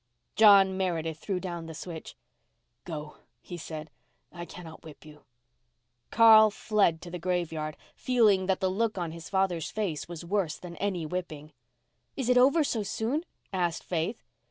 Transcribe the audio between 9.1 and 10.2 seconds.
his father's face